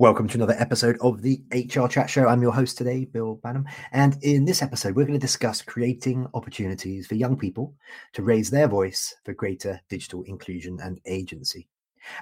[0.00, 2.28] Welcome to another episode of the HR Chat Show.
[2.28, 3.64] I'm your host today, Bill Banham.
[3.90, 7.74] And in this episode, we're going to discuss creating opportunities for young people
[8.12, 11.66] to raise their voice for greater digital inclusion and agency.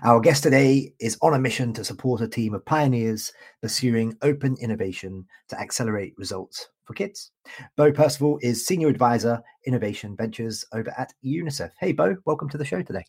[0.02, 3.30] Our guest today is on a mission to support a team of pioneers
[3.61, 7.33] pursuing open innovation to accelerate results for kids.
[7.77, 11.73] Bo Percival is Senior Advisor, Innovation Ventures over at UNICEF.
[11.79, 13.05] Hey, Bo, welcome to the show today.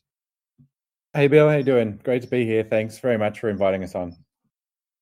[1.14, 2.02] Hey, Bill, how you doing?
[2.04, 2.66] Great to be here.
[2.66, 4.14] Thanks very much for inviting us on.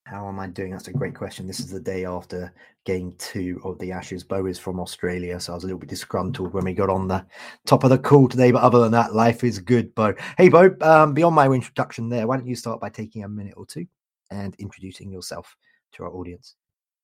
[0.05, 0.72] How am I doing?
[0.72, 1.48] That's a great question.
[1.48, 2.54] This is the day after
[2.86, 4.23] game two of the Ashes.
[4.23, 7.08] Bo is from Australia, so I was a little bit disgruntled when we got on
[7.08, 7.26] the
[7.66, 8.52] top of the call today.
[8.52, 10.13] But other than that, life is good, Bo.
[10.38, 13.55] Hey, Bo, um, beyond my introduction there, why don't you start by taking a minute
[13.57, 13.88] or two
[14.30, 15.57] and introducing yourself
[15.93, 16.55] to our audience?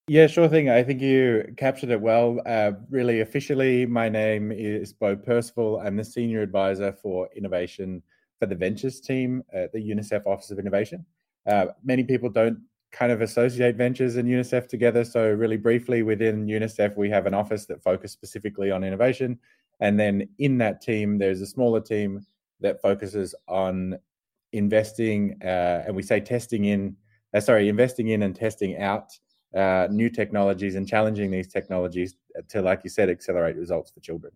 [0.08, 0.70] Yeah, sure thing.
[0.70, 2.39] I think you captured it well.
[2.45, 5.80] Uh, really, officially, my name is Bo Percival.
[5.80, 8.04] I'm the Senior Advisor for Innovation
[8.38, 11.04] for the Ventures team at the UNICEF Office of Innovation.
[11.48, 12.59] Uh, many people don't
[12.92, 15.03] kind of associate ventures and UNICEF together.
[15.03, 19.39] So, really briefly, within UNICEF, we have an office that focuses specifically on innovation.
[19.80, 22.25] And then in that team, there's a smaller team
[22.59, 23.98] that focuses on
[24.53, 26.95] investing, uh, and we say testing in,
[27.33, 29.11] uh, sorry, investing in and testing out
[29.55, 32.16] uh, new technologies and challenging these technologies
[32.50, 34.31] to, like you said, accelerate results for children.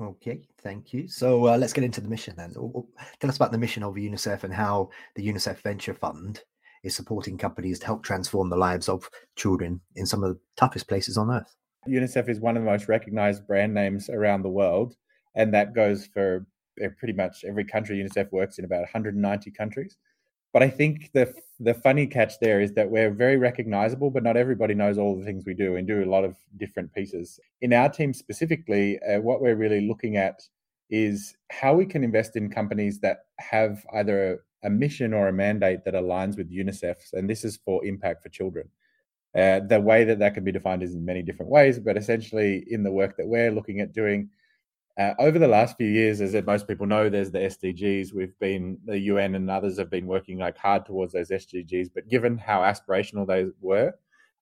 [0.00, 1.08] Okay, thank you.
[1.08, 2.52] So uh, let's get into the mission then.
[2.52, 6.44] Tell us about the mission of UNICEF and how the UNICEF Venture Fund
[6.82, 10.88] is supporting companies to help transform the lives of children in some of the toughest
[10.88, 11.54] places on earth.
[11.88, 14.96] UNICEF is one of the most recognized brand names around the world,
[15.34, 16.46] and that goes for
[16.80, 17.96] eh, pretty much every country.
[17.96, 19.96] UNICEF works in about 190 countries.
[20.52, 24.36] But I think the the funny catch there is that we're very recognizable, but not
[24.36, 27.40] everybody knows all the things we do and do a lot of different pieces.
[27.60, 30.40] In our team specifically, uh, what we're really looking at
[30.88, 35.84] is how we can invest in companies that have either a mission or a mandate
[35.84, 38.68] that aligns with UNICEF's, and this is for impact for children.
[39.36, 42.64] Uh, the way that that can be defined is in many different ways, but essentially,
[42.68, 44.30] in the work that we're looking at doing
[44.98, 48.12] uh, over the last few years, as most people know, there's the SDGs.
[48.12, 52.08] We've been the UN and others have been working like hard towards those SDGs, but
[52.08, 53.94] given how aspirational they were,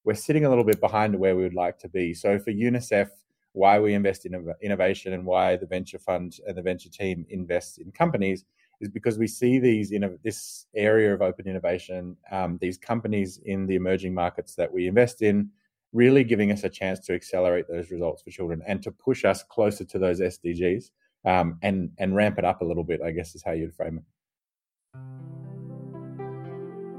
[0.04, 2.14] we're sitting a little bit behind where we would like to be.
[2.14, 3.10] So for UNICEF,
[3.52, 7.76] why we invest in innovation and why the venture fund and the venture team invests
[7.76, 8.44] in companies
[8.80, 13.66] is because we see these in this area of open innovation, um, these companies in
[13.66, 15.50] the emerging markets that we invest in,
[15.92, 19.42] really giving us a chance to accelerate those results for children and to push us
[19.42, 20.90] closer to those SDGs
[21.24, 23.00] um, and and ramp it up a little bit.
[23.02, 24.04] I guess is how you'd frame it.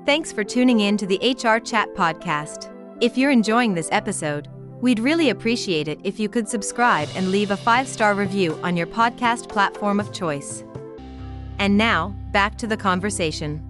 [0.05, 2.73] Thanks for tuning in to the HR Chat podcast.
[3.01, 4.47] If you're enjoying this episode,
[4.81, 8.77] we'd really appreciate it if you could subscribe and leave a five star review on
[8.77, 10.63] your podcast platform of choice.
[11.59, 13.63] And now, back to the conversation.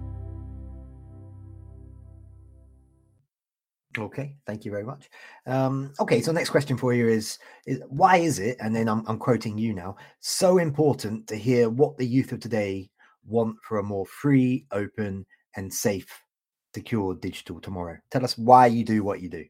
[3.96, 5.08] Okay, thank you very much.
[5.46, 9.02] Um, okay, so next question for you is, is why is it, and then I'm,
[9.06, 12.90] I'm quoting you now, so important to hear what the youth of today
[13.26, 16.06] want for a more free, open, and safe,
[16.74, 17.96] secure digital tomorrow?
[18.10, 19.44] Tell us why you do what you do.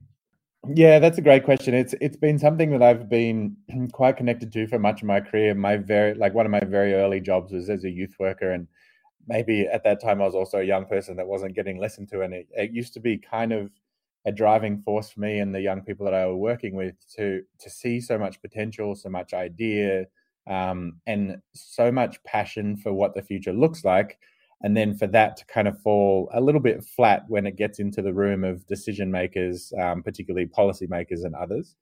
[0.75, 1.75] Yeah, that's a great question.
[1.75, 3.57] It's it's been something that I've been
[3.93, 5.55] quite connected to for much of my career.
[5.55, 8.69] My very like one of my very early jobs was as a youth worker, and
[9.27, 12.23] maybe at that time I was also a young person that wasn't getting listened to,
[12.23, 13.71] and it, it used to be kind of
[14.27, 17.43] a driving force for me and the young people that I were working with to
[17.61, 20.07] to see so much potential, so much idea,
[20.49, 24.19] um, and so much passion for what the future looks like
[24.63, 27.79] and then for that to kind of fall a little bit flat when it gets
[27.79, 31.77] into the room of decision makers, um, particularly policymakers and others.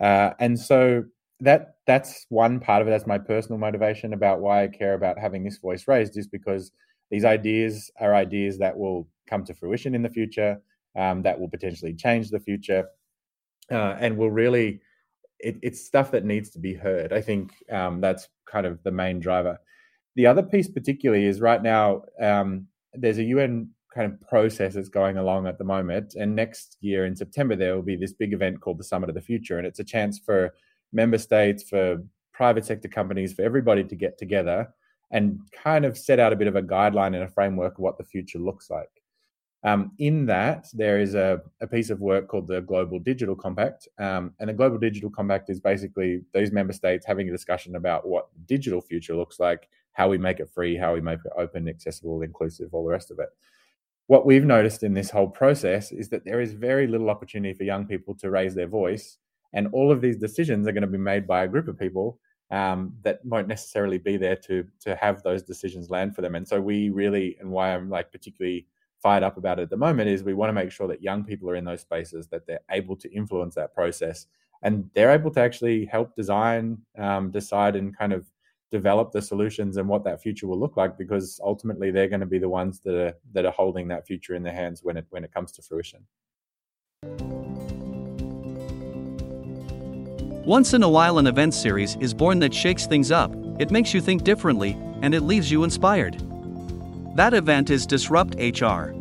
[0.00, 1.04] Uh, and so
[1.40, 2.90] that that's one part of it.
[2.90, 6.72] That's my personal motivation about why I care about having this voice raised is because
[7.10, 10.60] these ideas are ideas that will come to fruition in the future,
[10.96, 12.86] um, that will potentially change the future,
[13.70, 14.80] uh, and will really.
[15.40, 17.12] It, it's stuff that needs to be heard.
[17.12, 19.58] I think um, that's kind of the main driver.
[20.16, 24.88] The other piece, particularly, is right now um, there's a UN kind of process that's
[24.88, 26.14] going along at the moment.
[26.14, 29.14] And next year in September, there will be this big event called the Summit of
[29.14, 29.58] the Future.
[29.58, 30.54] And it's a chance for
[30.92, 32.02] member states, for
[32.32, 34.68] private sector companies, for everybody to get together
[35.10, 37.98] and kind of set out a bit of a guideline and a framework of what
[37.98, 38.90] the future looks like.
[39.62, 43.88] Um, in that, there is a, a, piece of work called the Global Digital Compact.
[43.98, 48.06] Um, and the Global Digital Compact is basically those member states having a discussion about
[48.06, 51.32] what the digital future looks like, how we make it free, how we make it
[51.36, 53.30] open, accessible, inclusive, all the rest of it.
[54.06, 57.64] What we've noticed in this whole process is that there is very little opportunity for
[57.64, 59.18] young people to raise their voice.
[59.54, 62.18] And all of these decisions are going to be made by a group of people
[62.50, 66.34] um, that won't necessarily be there to to have those decisions land for them.
[66.34, 68.66] And so we really, and why I'm like particularly
[69.02, 71.24] fired up about it at the moment is we want to make sure that young
[71.24, 74.26] people are in those spaces that they're able to influence that process
[74.62, 78.26] and they're able to actually help design um, decide and kind of
[78.78, 82.34] develop the solutions and what that future will look like because ultimately they're going to
[82.36, 85.06] be the ones that are that are holding that future in their hands when it
[85.10, 86.00] when it comes to fruition
[90.56, 93.94] once in a while an event series is born that shakes things up it makes
[93.94, 94.72] you think differently
[95.02, 96.16] and it leaves you inspired
[97.14, 98.92] that event is Disrupt HR.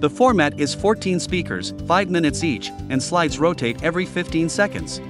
[0.00, 5.00] The format is 14 speakers, 5 minutes each, and slides rotate every 15 seconds.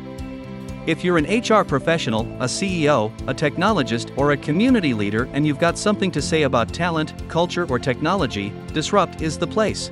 [0.86, 5.58] If you're an HR professional, a CEO, a technologist, or a community leader and you've
[5.58, 9.90] got something to say about talent, culture, or technology, Disrupt is the place.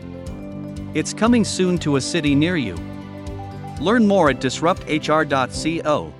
[0.92, 2.76] It's coming soon to a city near you.
[3.80, 6.12] Learn more at disrupthr.co.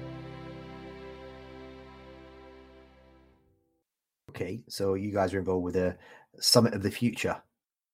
[4.30, 5.98] Okay, so you guys are involved with a
[6.40, 7.42] Summit of the Future.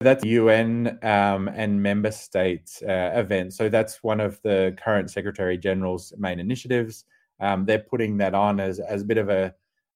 [0.01, 3.53] That's UN um, and member states uh, event.
[3.53, 7.05] So that's one of the current Secretary General's main initiatives.
[7.41, 9.53] Um, they're putting that on as, as a bit of a,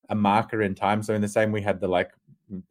[0.09, 1.05] a marker in time.
[1.05, 2.11] So in the same, we had the like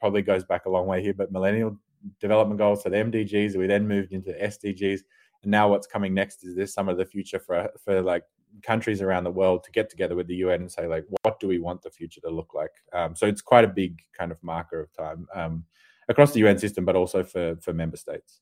[0.01, 1.77] probably goes back a long way here, but Millennial
[2.19, 3.55] Development Goals, so the MDGs.
[3.55, 4.99] We then moved into SDGs,
[5.43, 8.23] and now what's coming next is this Summit of the Future for for like
[8.61, 11.47] countries around the world to get together with the UN and say like, what do
[11.47, 12.71] we want the future to look like?
[12.91, 15.63] Um, so it's quite a big kind of marker of time um,
[16.11, 18.41] across the UN system, but also for for member states.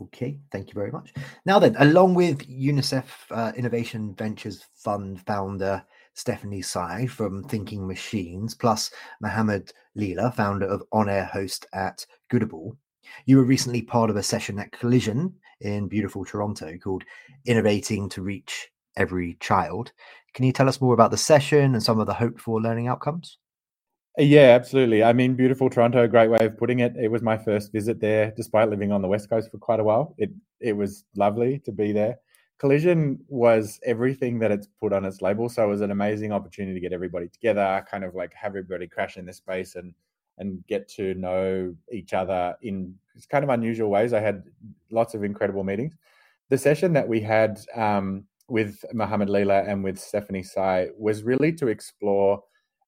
[0.00, 1.12] Okay, thank you very much.
[1.44, 8.54] Now then, along with UNICEF uh, Innovation Ventures Fund founder Stephanie Sy from Thinking Machines,
[8.54, 12.76] plus Muhammad Lila, founder of On Air Host at Goodable,
[13.26, 17.04] you were recently part of a session at Collision in beautiful Toronto called
[17.44, 19.92] Innovating to Reach every child.
[20.34, 22.88] Can you tell us more about the session and some of the hoped for learning
[22.88, 23.38] outcomes?
[24.20, 25.02] Yeah, absolutely.
[25.04, 26.94] I mean, beautiful Toronto, great way of putting it.
[26.96, 29.84] It was my first visit there, despite living on the west coast for quite a
[29.84, 30.14] while.
[30.18, 30.30] It
[30.60, 32.18] it was lovely to be there.
[32.58, 36.74] Collision was everything that it's put on its label, so it was an amazing opportunity
[36.74, 39.94] to get everybody together, kind of like have everybody crash in this space and
[40.38, 42.94] and get to know each other in
[43.30, 44.14] kind of unusual ways.
[44.14, 44.44] I had
[44.92, 45.94] lots of incredible meetings.
[46.50, 51.52] The session that we had um, with Muhammad Lila and with Stephanie Sy was really
[51.54, 52.42] to explore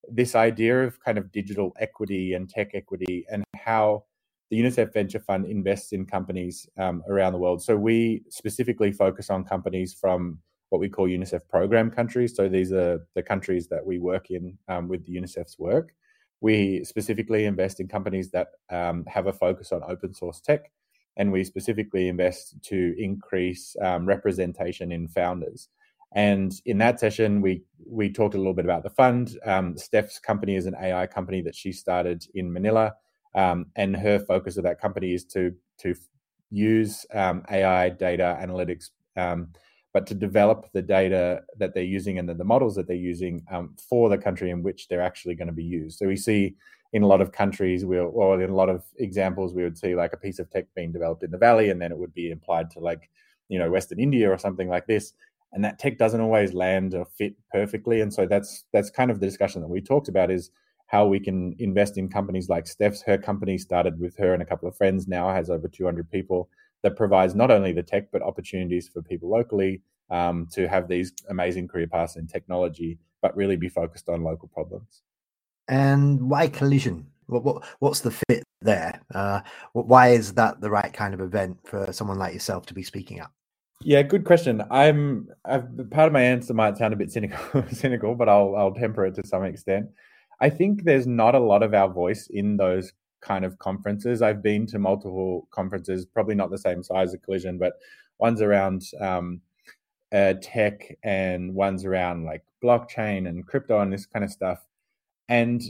[0.09, 4.05] this idea of kind of digital equity and tech equity and how
[4.51, 7.63] the UNICEF Venture Fund invests in companies um, around the world.
[7.63, 10.39] So we specifically focus on companies from
[10.69, 12.35] what we call UNICEF program countries.
[12.37, 15.95] So these are the countries that we work in um, with the UNICEF's work.
[16.41, 20.71] We specifically invest in companies that um, have a focus on open source tech
[21.17, 25.69] and we specifically invest to increase um, representation in founders.
[26.15, 29.39] And in that session, we we talked a little bit about the fund.
[29.45, 32.95] Um, Steph's company is an AI company that she started in Manila,
[33.35, 35.95] um, and her focus of that company is to to
[36.51, 39.49] use um, AI data analytics, um,
[39.95, 43.43] but to develop the data that they're using and the, the models that they're using
[43.51, 45.99] um, for the country in which they're actually going to be used.
[45.99, 46.55] So we see
[46.93, 49.95] in a lot of countries, we'll, or in a lot of examples, we would see
[49.95, 52.31] like a piece of tech being developed in the valley, and then it would be
[52.31, 53.09] applied to like,
[53.49, 55.15] you know, Western India or something like this.
[55.53, 58.01] And that tech doesn't always land or fit perfectly.
[58.01, 60.51] And so that's that's kind of the discussion that we talked about is
[60.87, 63.03] how we can invest in companies like Steph's.
[63.03, 65.09] Her company started with her and a couple of friends.
[65.09, 66.49] Now has over 200 people
[66.83, 71.13] that provides not only the tech but opportunities for people locally um, to have these
[71.31, 75.03] amazing career paths in technology, but really be focused on local problems.
[75.69, 77.07] And why collision?
[77.27, 79.01] What, what what's the fit there?
[79.15, 79.41] Uh,
[79.73, 83.21] why is that the right kind of event for someone like yourself to be speaking
[83.21, 83.31] at?
[83.85, 84.63] Yeah, good question.
[84.71, 88.75] I'm I've, part of my answer might sound a bit cynical, cynical, but I'll I'll
[88.75, 89.89] temper it to some extent.
[90.41, 94.23] I think there's not a lot of our voice in those kind of conferences.
[94.23, 97.75] I've been to multiple conferences, probably not the same size of Collision, but
[98.19, 99.41] ones around um,
[100.13, 104.65] uh, tech and ones around like blockchain and crypto and this kind of stuff.
[105.29, 105.63] And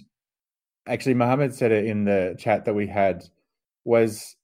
[0.86, 3.24] actually, Muhammad said it in the chat that we had
[3.84, 4.36] was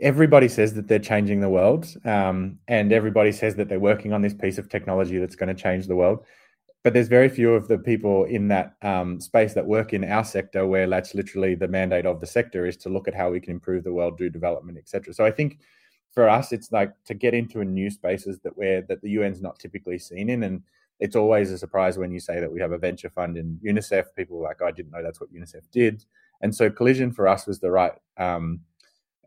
[0.00, 4.22] everybody says that they're changing the world, um, and everybody says that they're working on
[4.22, 6.24] this piece of technology that's going to change the world.
[6.82, 10.24] but there's very few of the people in that um, space that work in our
[10.24, 13.38] sector where that's literally the mandate of the sector is to look at how we
[13.38, 15.12] can improve the world, do development, etc.
[15.12, 15.58] So I think
[16.10, 19.42] for us, it's like to get into a new spaces that where that the UN's
[19.42, 20.62] not typically seen in, and
[21.00, 24.06] it's always a surprise when you say that we have a venture fund in UNICEF.
[24.16, 26.04] People like, oh, I didn't know that's what UNICEF did,
[26.40, 28.60] and so Collision for us was the right um,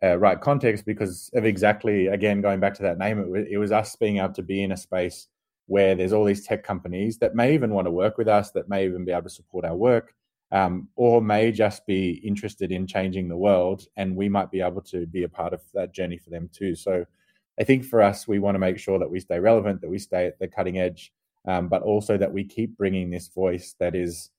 [0.01, 3.35] uh, right context because of exactly again going back to that name.
[3.35, 5.27] It, it was us being able to be in a space
[5.67, 8.67] where there's all these tech companies that may even want to work with us, that
[8.67, 10.13] may even be able to support our work,
[10.51, 14.81] um, or may just be interested in changing the world, and we might be able
[14.81, 16.75] to be a part of that journey for them too.
[16.75, 17.05] So,
[17.59, 19.99] I think for us, we want to make sure that we stay relevant, that we
[19.99, 21.13] stay at the cutting edge,
[21.47, 24.31] um, but also that we keep bringing this voice that is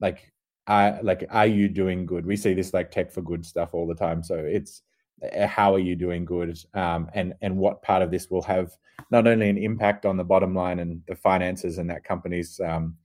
[0.00, 0.32] like,
[0.66, 2.24] I like, are you doing good?
[2.24, 4.22] We see this like tech for good stuff all the time.
[4.22, 4.82] So it's
[5.46, 8.72] how are you doing good, um, and and what part of this will have
[9.10, 12.96] not only an impact on the bottom line and the finances and that company's um,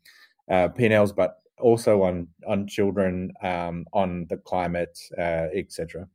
[0.49, 6.07] uh, P&Ls, but also on on children, um, on the climate, uh, etc.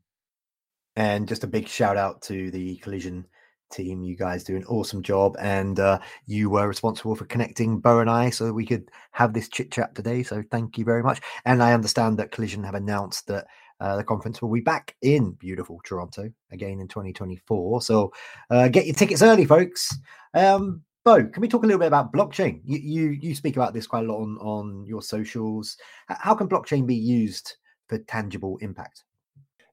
[0.96, 3.26] And just a big shout out to the Collision
[3.70, 4.02] team.
[4.02, 8.10] You guys do an awesome job, and uh, you were responsible for connecting Bo and
[8.10, 10.22] I so we could have this chit chat today.
[10.22, 11.20] So thank you very much.
[11.44, 13.46] And I understand that Collision have announced that
[13.80, 17.82] uh, the conference will be back in beautiful Toronto again in 2024.
[17.82, 18.12] So
[18.50, 19.96] uh, get your tickets early, folks.
[20.34, 22.62] Um, Bo, can we talk a little bit about blockchain?
[22.64, 25.76] You, you, you speak about this quite a lot on on your socials.
[26.08, 27.56] How can blockchain be used
[27.88, 29.04] for tangible impact?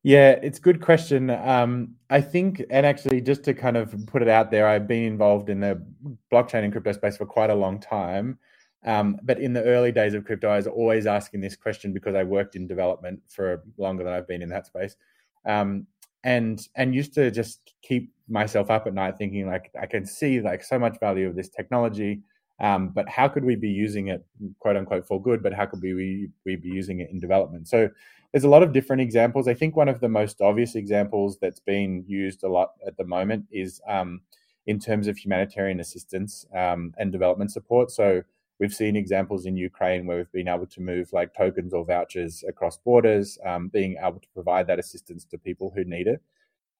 [0.03, 1.29] Yeah, it's a good question.
[1.29, 5.03] Um, I think, and actually, just to kind of put it out there, I've been
[5.03, 5.81] involved in the
[6.33, 8.39] blockchain and crypto space for quite a long time.
[8.85, 12.15] Um, but in the early days of crypto, I was always asking this question because
[12.15, 14.95] I worked in development for longer than I've been in that space,
[15.45, 15.85] um,
[16.23, 20.41] and and used to just keep myself up at night thinking like I can see
[20.41, 22.21] like so much value of this technology,
[22.59, 24.25] um, but how could we be using it
[24.59, 25.43] quote unquote for good?
[25.43, 27.67] But how could we we be using it in development?
[27.67, 27.89] So
[28.31, 29.47] there's a lot of different examples.
[29.47, 33.03] I think one of the most obvious examples that's been used a lot at the
[33.03, 34.21] moment is um,
[34.65, 37.91] in terms of humanitarian assistance um, and development support.
[37.91, 38.23] So
[38.61, 42.43] We've seen examples in Ukraine where we've been able to move like tokens or vouchers
[42.47, 46.21] across borders, um, being able to provide that assistance to people who need it.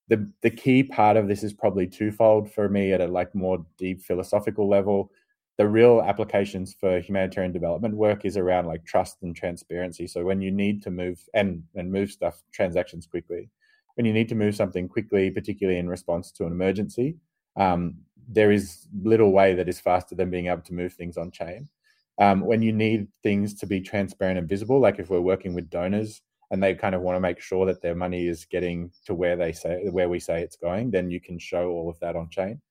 [0.08, 3.66] The, the key part of this is probably twofold for me at a like more
[3.80, 5.10] deep philosophical level.
[5.58, 10.06] The real applications for humanitarian development work is around like trust and transparency.
[10.06, 13.50] So when you need to move and and move stuff transactions quickly,
[13.96, 17.18] when you need to move something quickly, particularly in response to an emergency,
[17.56, 17.96] um,
[18.32, 21.68] there is little way that is faster than being able to move things on chain.
[22.18, 25.70] Um, when you need things to be transparent and visible, like if we're working with
[25.70, 26.22] donors
[26.52, 29.36] and they kind of want to make sure that their money is getting to where
[29.36, 32.30] they say where we say it's going, then you can show all of that on
[32.30, 32.62] chain.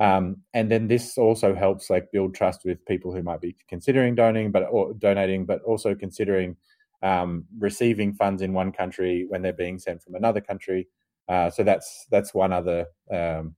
[0.00, 4.14] Um, and then this also helps like build trust with people who might be considering
[4.14, 6.56] donating, but or donating, but also considering
[7.02, 10.88] um, receiving funds in one country when they're being sent from another country.
[11.28, 13.54] Uh, so that's that's one other um,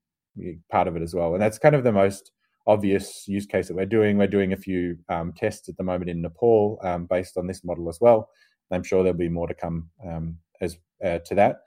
[0.70, 1.32] part of it as well.
[1.34, 2.32] And that's kind of the most
[2.66, 4.18] obvious use case that we're doing.
[4.18, 7.64] We're doing a few um, tests at the moment in Nepal um, based on this
[7.64, 8.28] model as well.
[8.70, 11.60] I'm sure there'll be more to come um, as uh, to that.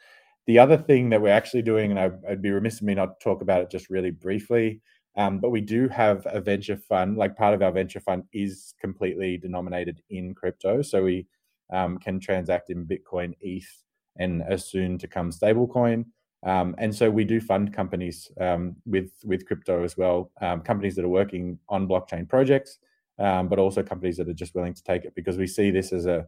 [0.45, 3.19] The other thing that we're actually doing, and I, would be remiss of me not
[3.19, 4.81] to talk about it just really briefly,
[5.15, 7.17] um, but we do have a venture fund.
[7.17, 11.27] Like part of our venture fund is completely denominated in crypto, so we
[11.71, 13.83] um, can transact in Bitcoin, ETH,
[14.17, 16.05] and a soon to come stablecoin.
[16.45, 20.95] Um, and so we do fund companies um, with with crypto as well, um, companies
[20.95, 22.79] that are working on blockchain projects,
[23.17, 25.93] um, but also companies that are just willing to take it because we see this
[25.93, 26.27] as a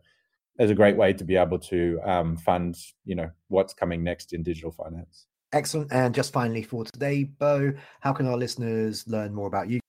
[0.57, 4.31] as a great way to be able to um, fund, you know, what's coming next
[4.31, 5.27] in digital finance.
[5.51, 5.91] Excellent.
[5.91, 9.79] And just finally for today, Bo, how can our listeners learn more about you?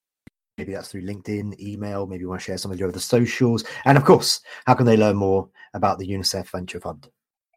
[0.59, 2.07] Maybe that's through LinkedIn, email.
[2.07, 4.87] Maybe you want to share some of your other socials, and of course, how can
[4.87, 7.09] they learn more about the UNICEF Venture Fund?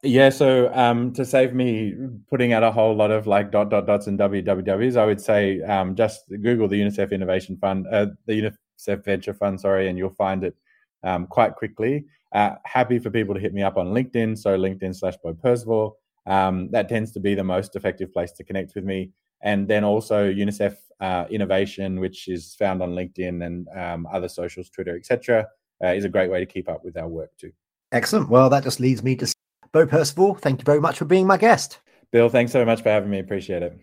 [0.01, 1.93] Yeah, so um, to save me
[2.29, 5.61] putting out a whole lot of like dot dot dots and wwws, I would say
[5.63, 10.11] um, just Google the UNICEF Innovation Fund, uh, the UNICEF Venture Fund, sorry, and you'll
[10.11, 10.55] find it
[11.03, 12.05] um, quite quickly.
[12.31, 15.97] Uh, happy for people to hit me up on LinkedIn, so LinkedIn slash Bo Percival.
[16.25, 19.11] Um, that tends to be the most effective place to connect with me.
[19.41, 24.69] And then also UNICEF uh, Innovation, which is found on LinkedIn and um, other socials,
[24.69, 25.47] Twitter, etc.,
[25.83, 27.51] uh, is a great way to keep up with our work too.
[27.91, 28.29] Excellent.
[28.29, 29.33] Well, that just leads me to
[29.71, 31.79] Bo Percival, thank you very much for being my guest.
[32.11, 33.19] Bill, thanks so much for having me.
[33.19, 33.77] Appreciate it.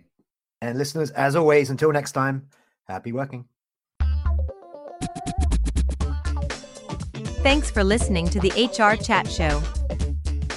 [0.60, 2.48] And listeners, as always, until next time,
[2.88, 3.44] happy working.
[7.42, 9.62] Thanks for listening to the HR Chat Show.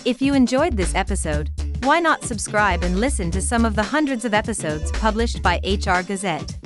[0.05, 1.51] If you enjoyed this episode,
[1.83, 6.01] why not subscribe and listen to some of the hundreds of episodes published by HR
[6.01, 6.57] Gazette?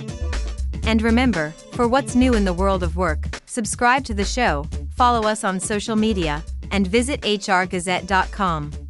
[0.85, 4.65] And remember, for what's new in the world of work, Subscribe to the show,
[4.95, 6.43] follow us on social media,
[6.73, 8.82] and visit hrgazette.com.